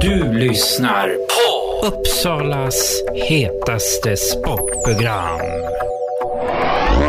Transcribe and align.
Du 0.00 0.32
lyssnar 0.32 1.08
på 1.08 1.86
Uppsalas 1.86 3.02
hetaste 3.14 4.16
sportprogram. 4.16 5.40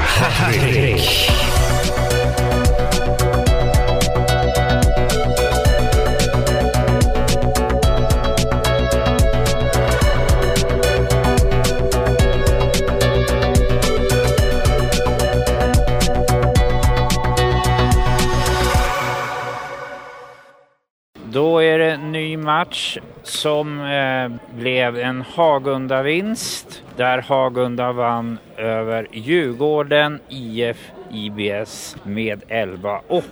Hattrick. 0.00 1.30
Då 21.32 21.58
är 21.58 21.71
en 22.42 22.46
match 22.46 22.98
som 23.22 23.80
eh, 23.80 24.56
blev 24.58 24.98
en 24.98 25.22
Hagunda-vinst 25.22 26.82
där 26.96 27.18
Hagunda 27.18 27.92
vann 27.92 28.38
över 28.56 29.08
Djurgården 29.12 30.20
IF 30.28 30.90
IBS 31.12 31.96
med 32.02 32.42
11-8. 32.48 33.22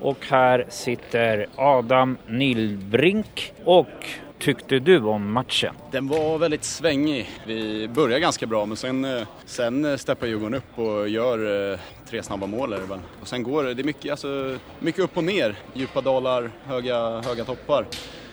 Och 0.00 0.26
här 0.30 0.66
sitter 0.68 1.46
Adam 1.56 2.16
Nilbrink 2.26 3.52
och 3.64 4.06
tyckte 4.38 4.78
du 4.78 4.98
om 4.98 5.32
matchen? 5.32 5.74
Den 5.90 6.08
var 6.08 6.38
väldigt 6.38 6.64
svängig. 6.64 7.30
Vi 7.46 7.88
började 7.88 8.20
ganska 8.20 8.46
bra 8.46 8.66
men 8.66 8.76
sen, 8.76 9.04
eh, 9.04 9.26
sen 9.44 9.98
steppar 9.98 10.26
Djurgården 10.26 10.54
upp 10.54 10.78
och 10.78 11.08
gör 11.08 11.72
eh, 11.72 11.78
tre 12.10 12.22
snabba 12.22 12.46
mål. 12.46 12.72
Är 12.72 12.78
det 12.78 12.86
väl. 12.86 13.00
Och 13.20 13.28
sen 13.28 13.42
går 13.42 13.64
det, 13.64 13.74
det 13.74 13.82
är 13.82 13.84
mycket, 13.84 14.10
alltså, 14.10 14.58
mycket 14.78 15.04
upp 15.04 15.16
och 15.16 15.24
ner, 15.24 15.56
djupa 15.74 16.00
dalar, 16.00 16.50
höga, 16.66 17.20
höga 17.20 17.44
toppar. 17.44 17.86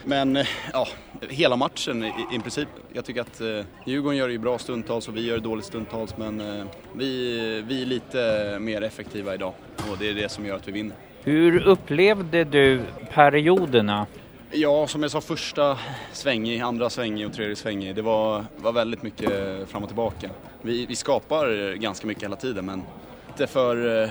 Men 0.08 0.36
eh, 0.36 0.48
ja, 0.74 0.88
hela 1.30 1.56
matchen 1.56 2.04
i, 2.04 2.14
i 2.32 2.40
princip. 2.40 2.68
Jag 2.94 3.06
tycker 3.06 3.22
att 3.22 3.42
eh, 3.42 3.48
Djurgården 3.86 4.18
gör 4.18 4.28
det 4.28 4.34
ju 4.34 4.40
bra 4.40 4.58
stundtals 4.58 5.08
och 5.08 5.18
vi 5.18 5.26
gör 5.26 5.36
det 5.36 5.44
dåligt 5.44 5.66
stundtals 5.66 6.18
men 6.18 6.42
eh, 6.42 6.66
vi, 6.94 7.64
vi 7.68 7.82
är 7.82 7.86
lite 7.86 8.58
mer 8.60 8.82
effektiva 8.82 9.34
idag 9.34 9.54
och 9.92 9.98
det 10.00 10.10
är 10.10 10.14
det 10.14 10.30
som 10.30 10.46
gör 10.46 10.56
att 10.56 10.68
vi 10.68 10.72
vinner. 10.72 10.96
Hur 11.24 11.64
upplevde 11.64 12.44
du 12.44 12.82
perioderna? 13.14 14.06
Ja, 14.52 14.88
som 14.88 15.02
jag 15.02 15.12
sa, 15.12 15.22
första 15.22 15.78
svängig, 16.12 16.62
andra 16.62 16.90
svängig 16.90 17.28
och 17.28 17.34
tredje 17.34 17.56
svängig. 17.56 17.96
Det 17.96 18.02
var, 18.02 18.46
var 18.58 18.72
väldigt 18.72 19.04
mycket 19.04 19.30
fram 19.70 19.84
och 19.84 19.90
tillbaka. 19.90 20.30
Vi, 20.62 20.86
vi 20.86 20.96
skapar 20.96 21.74
ganska 21.74 22.08
mycket 22.08 22.24
hela 22.24 22.36
tiden 22.36 22.66
men 22.66 22.84
inte 23.30 23.48
för... 23.48 24.10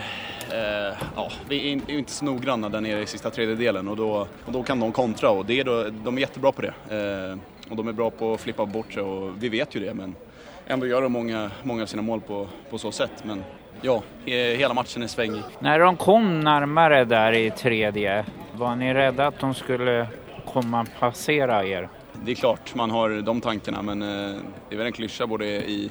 Eh, 0.52 0.96
ja, 1.16 1.30
vi 1.48 1.72
är 1.72 1.90
inte 1.90 2.12
så 2.12 2.24
noggranna 2.24 2.68
där 2.68 2.80
nere 2.80 3.02
i 3.02 3.06
sista 3.06 3.30
tredjedelen 3.30 3.88
och 3.88 3.96
då, 3.96 4.28
och 4.44 4.52
då 4.52 4.62
kan 4.62 4.80
de 4.80 4.92
kontra 4.92 5.30
och 5.30 5.46
det 5.46 5.60
är 5.60 5.64
då, 5.64 5.90
de 6.04 6.16
är 6.16 6.20
jättebra 6.20 6.52
på 6.52 6.62
det. 6.62 6.74
Eh, 6.90 7.38
och 7.70 7.76
de 7.76 7.88
är 7.88 7.92
bra 7.92 8.10
på 8.10 8.34
att 8.34 8.40
flippa 8.40 8.66
bort 8.66 8.92
sig 8.92 9.02
och 9.02 9.42
vi 9.42 9.48
vet 9.48 9.76
ju 9.76 9.80
det 9.80 9.94
men 9.94 10.14
ändå 10.66 10.86
gör 10.86 11.02
de 11.02 11.12
många, 11.12 11.50
många 11.62 11.82
av 11.82 11.86
sina 11.86 12.02
mål 12.02 12.20
på, 12.20 12.48
på 12.70 12.78
så 12.78 12.92
sätt. 12.92 13.24
Men 13.24 13.44
ja, 13.80 14.02
hela 14.24 14.74
matchen 14.74 15.02
är 15.02 15.06
svängig. 15.06 15.42
När 15.58 15.78
de 15.78 15.96
kom 15.96 16.40
närmare 16.40 17.04
där 17.04 17.32
i 17.32 17.50
tredje, 17.50 18.24
var 18.52 18.76
ni 18.76 18.94
rädda 18.94 19.26
att 19.26 19.40
de 19.40 19.54
skulle 19.54 20.06
komma 20.46 20.86
passera 20.98 21.64
er? 21.64 21.88
Det 22.24 22.30
är 22.30 22.34
klart 22.34 22.74
man 22.74 22.90
har 22.90 23.10
de 23.10 23.40
tankarna 23.40 23.82
men 23.82 24.02
eh, 24.02 24.36
det 24.68 24.74
är 24.74 24.76
väl 24.76 24.86
en 24.86 24.92
klyscha 24.92 25.26
både 25.26 25.46
i 25.46 25.90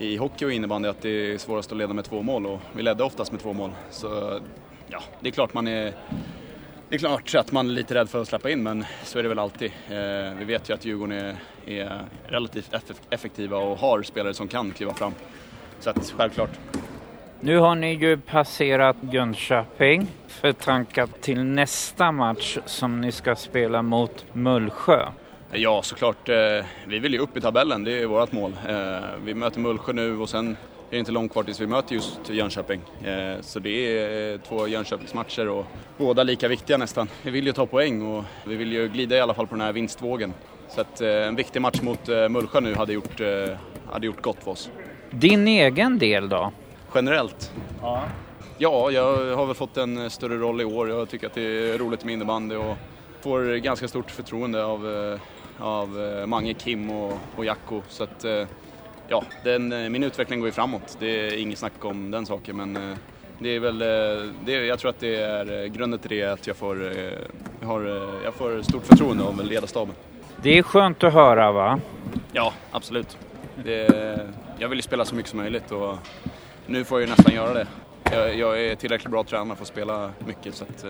i 0.00 0.16
hockey 0.16 0.44
och 0.44 0.52
innebandy 0.52 0.88
att 0.88 1.02
det 1.02 1.32
är 1.32 1.38
svårast 1.38 1.72
att 1.72 1.78
leda 1.78 1.94
med 1.94 2.04
två 2.04 2.22
mål 2.22 2.46
och 2.46 2.60
vi 2.72 2.82
ledde 2.82 3.04
oftast 3.04 3.32
med 3.32 3.40
två 3.40 3.52
mål. 3.52 3.70
Så 3.90 4.40
ja, 4.88 5.02
det 5.20 5.28
är 5.28 5.32
klart 5.32 5.54
man 5.54 5.68
är 5.68 5.94
det 6.88 6.96
är 6.96 6.98
klart 6.98 7.34
att 7.34 7.52
man 7.52 7.66
är 7.66 7.72
lite 7.72 7.94
rädd 7.94 8.08
för 8.08 8.20
att 8.20 8.28
släppa 8.28 8.50
in 8.50 8.62
men 8.62 8.84
så 9.04 9.18
är 9.18 9.22
det 9.22 9.28
väl 9.28 9.38
alltid. 9.38 9.72
Eh, 9.88 10.34
vi 10.38 10.44
vet 10.44 10.70
ju 10.70 10.74
att 10.74 10.84
Djurgården 10.84 11.18
är, 11.18 11.36
är 11.66 12.04
relativt 12.26 12.70
effektiva 13.10 13.58
och 13.58 13.78
har 13.78 14.02
spelare 14.02 14.34
som 14.34 14.48
kan 14.48 14.70
kliva 14.70 14.94
fram. 14.94 15.12
Så 15.80 15.90
att 15.90 16.14
självklart. 16.16 16.50
Nu 17.40 17.58
har 17.58 17.74
ni 17.74 17.94
ju 17.94 18.16
passerat 18.16 18.96
Jönköping 19.12 20.06
för 20.28 20.52
tankar 20.52 21.08
till 21.20 21.44
nästa 21.44 22.12
match 22.12 22.58
som 22.66 23.00
ni 23.00 23.12
ska 23.12 23.36
spela 23.36 23.82
mot 23.82 24.24
Mullsjö. 24.32 25.06
Ja, 25.52 25.82
såklart. 25.82 26.28
Eh, 26.28 26.64
vi 26.86 26.98
vill 26.98 27.12
ju 27.12 27.18
upp 27.18 27.36
i 27.36 27.40
tabellen, 27.40 27.84
det 27.84 28.02
är 28.02 28.06
vårt 28.06 28.32
mål. 28.32 28.52
Eh, 28.68 28.98
vi 29.24 29.34
möter 29.34 29.60
Mullsjö 29.60 29.92
nu 29.92 30.18
och 30.18 30.28
sen 30.28 30.50
är 30.50 30.56
det 30.90 30.98
inte 30.98 31.12
långt 31.12 31.32
kvar 31.32 31.42
tills 31.42 31.60
vi 31.60 31.66
möter 31.66 31.94
just 31.94 32.30
Jönköping. 32.30 32.80
Eh, 33.04 33.40
så 33.40 33.58
det 33.58 33.98
är 33.98 34.38
två 34.38 34.68
Jönköpingsmatcher 34.68 35.48
och 35.48 35.66
båda 35.98 36.22
lika 36.22 36.48
viktiga 36.48 36.76
nästan. 36.76 37.08
Vi 37.22 37.30
vill 37.30 37.46
ju 37.46 37.52
ta 37.52 37.66
poäng 37.66 38.02
och 38.02 38.24
vi 38.44 38.56
vill 38.56 38.72
ju 38.72 38.88
glida 38.88 39.16
i 39.16 39.20
alla 39.20 39.34
fall 39.34 39.46
på 39.46 39.54
den 39.54 39.64
här 39.64 39.72
vinstvågen. 39.72 40.34
Så 40.68 40.80
att 40.80 41.00
en 41.00 41.36
viktig 41.36 41.62
match 41.62 41.80
mot 41.82 42.08
Mullsjö 42.08 42.60
nu 42.60 42.74
hade 42.74 42.92
gjort, 42.92 43.20
hade 43.92 44.06
gjort 44.06 44.22
gott 44.22 44.44
för 44.44 44.50
oss. 44.50 44.70
Din 45.10 45.48
egen 45.48 45.98
del 45.98 46.28
då? 46.28 46.52
Generellt? 46.94 47.52
Ja. 47.82 48.02
Ja, 48.58 48.90
jag 48.90 49.36
har 49.36 49.46
väl 49.46 49.54
fått 49.54 49.76
en 49.76 50.10
större 50.10 50.36
roll 50.36 50.60
i 50.60 50.64
år. 50.64 50.88
Jag 50.88 51.08
tycker 51.08 51.26
att 51.26 51.34
det 51.34 51.42
är 51.42 51.78
roligt 51.78 52.04
med 52.04 52.12
innebandy 52.12 52.56
och 52.56 52.76
får 53.20 53.56
ganska 53.56 53.88
stort 53.88 54.10
förtroende 54.10 54.64
av 54.64 55.18
av 55.60 56.00
eh, 56.00 56.26
Mange, 56.26 56.54
Kim 56.54 56.90
och, 56.90 57.18
och 57.36 57.44
Jacko. 57.44 57.82
Så 57.88 58.04
att, 58.04 58.24
eh, 58.24 58.46
ja, 59.08 59.24
den, 59.44 59.72
eh, 59.72 59.88
min 59.88 60.02
utveckling 60.02 60.40
går 60.40 60.48
ju 60.48 60.52
framåt. 60.52 60.96
Det 61.00 61.26
är 61.26 61.36
inget 61.36 61.58
snack 61.58 61.84
om 61.84 62.10
den 62.10 62.26
saken 62.26 62.56
men 62.56 62.96
det 63.38 63.48
är 63.48 63.60
väl, 63.60 63.78
det, 64.44 64.52
jag 64.52 64.78
tror 64.78 64.90
att 64.90 65.00
det 65.00 65.16
är 65.16 65.66
grunden 65.66 65.98
till 65.98 66.10
det 66.10 66.22
att 66.22 66.46
jag 66.46 66.56
får, 66.56 66.92
jag 67.60 67.68
har, 67.68 67.80
jag 68.24 68.34
får 68.34 68.62
stort 68.62 68.86
förtroende 68.86 69.24
av 69.24 69.44
ledarstaben. 69.44 69.94
Det 70.42 70.58
är 70.58 70.62
skönt 70.62 71.04
att 71.04 71.12
höra 71.12 71.52
va? 71.52 71.80
Ja, 72.32 72.52
absolut. 72.70 73.18
Det, 73.64 73.88
jag 74.58 74.68
vill 74.68 74.78
ju 74.78 74.82
spela 74.82 75.04
så 75.04 75.14
mycket 75.14 75.30
som 75.30 75.40
möjligt 75.40 75.72
och 75.72 75.96
nu 76.66 76.84
får 76.84 77.00
jag 77.00 77.08
ju 77.08 77.14
nästan 77.16 77.34
göra 77.34 77.54
det. 77.54 77.66
Jag, 78.12 78.34
jag 78.34 78.64
är 78.64 78.74
tillräckligt 78.74 79.10
bra 79.10 79.24
tränare 79.24 79.56
för 79.56 79.62
att 79.62 79.68
spela 79.68 80.10
mycket 80.26 80.54
så 80.54 80.64
att, 80.64 80.84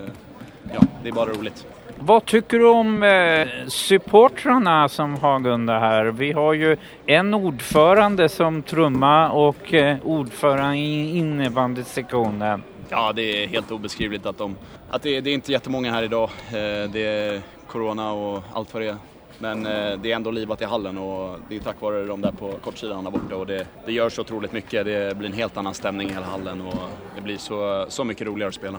ja, 0.74 0.80
det 1.02 1.08
är 1.08 1.12
bara 1.12 1.30
roligt. 1.30 1.66
Vad 2.02 2.26
tycker 2.26 2.58
du 2.58 2.68
om 2.68 3.02
eh, 3.02 3.48
supportrarna 3.68 4.88
som 4.88 5.14
Hagunda 5.14 5.78
här? 5.78 6.04
Vi 6.04 6.32
har 6.32 6.52
ju 6.52 6.76
en 7.06 7.34
ordförande 7.34 8.28
som 8.28 8.62
trumma 8.62 9.30
och 9.30 9.74
eh, 9.74 9.96
ordförande 10.04 10.76
i 10.76 11.18
innebandysektionen. 11.18 12.62
Ja, 12.88 13.12
det 13.12 13.22
är 13.22 13.48
helt 13.48 13.70
obeskrivligt 13.70 14.26
att, 14.26 14.38
de, 14.38 14.56
att 14.90 15.02
det, 15.02 15.20
det 15.20 15.30
är 15.30 15.34
inte 15.34 15.52
jättemånga 15.52 15.92
här 15.92 16.02
idag. 16.02 16.30
Eh, 16.48 16.90
det 16.92 17.06
är 17.06 17.40
corona 17.66 18.12
och 18.12 18.42
allt 18.52 18.74
vad 18.74 18.82
det 18.82 18.88
är. 18.88 18.96
Men 19.38 19.66
eh, 19.66 19.98
det 19.98 20.12
är 20.12 20.16
ändå 20.16 20.30
livat 20.30 20.62
i 20.62 20.64
hallen 20.64 20.98
och 20.98 21.38
det 21.48 21.56
är 21.56 21.60
tack 21.60 21.80
vare 21.80 22.04
de 22.04 22.20
där 22.20 22.32
på 22.32 22.52
kortsidan 22.52 23.04
där 23.04 23.10
borta 23.10 23.36
och 23.36 23.46
det, 23.46 23.66
det 23.86 23.92
gör 23.92 24.08
så 24.08 24.20
otroligt 24.20 24.52
mycket. 24.52 24.84
Det 24.84 25.16
blir 25.16 25.28
en 25.28 25.34
helt 25.34 25.56
annan 25.56 25.74
stämning 25.74 26.10
i 26.10 26.12
hela 26.12 26.26
hallen 26.26 26.60
och 26.60 26.90
det 27.16 27.20
blir 27.22 27.36
så, 27.36 27.86
så 27.88 28.04
mycket 28.04 28.26
roligare 28.26 28.48
att 28.48 28.54
spela. 28.54 28.78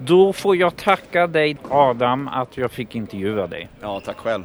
Då 0.00 0.32
får 0.32 0.56
jag 0.56 0.76
tacka 0.76 1.26
dig 1.26 1.56
Adam 1.70 2.28
att 2.28 2.56
jag 2.56 2.70
fick 2.70 2.94
intervjua 2.94 3.46
dig. 3.46 3.68
Ja, 3.80 4.00
tack 4.04 4.16
själv. 4.16 4.44